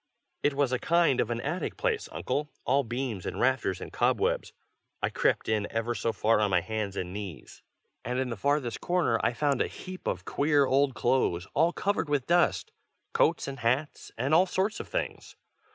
It 0.41 0.55
was 0.55 0.71
a 0.71 0.79
kind 0.79 1.21
of 1.21 1.29
an 1.29 1.39
attic 1.41 1.77
place, 1.77 2.09
Uncle, 2.11 2.49
all 2.65 2.83
beams 2.83 3.23
and 3.23 3.39
rafters 3.39 3.79
and 3.79 3.93
cobwebs. 3.93 4.51
I 4.99 5.11
crept 5.11 5.47
in 5.47 5.67
ever 5.69 5.93
so 5.93 6.11
far 6.11 6.39
on 6.39 6.49
my 6.49 6.61
hands 6.61 6.97
and 6.97 7.13
knees, 7.13 7.61
and 8.03 8.17
in 8.17 8.29
the 8.31 8.35
farthest 8.35 8.81
corner 8.81 9.19
I 9.23 9.33
found 9.33 9.61
a 9.61 9.67
heap 9.67 10.07
of 10.07 10.25
queer 10.25 10.65
old 10.65 10.95
clothes 10.95 11.45
all 11.53 11.71
covered 11.71 12.09
with 12.09 12.25
dust; 12.25 12.71
coats 13.13 13.47
and 13.47 13.59
hats, 13.59 14.11
and 14.17 14.33
all 14.33 14.47
sorts 14.47 14.79
of 14.79 14.87
things. 14.87 15.35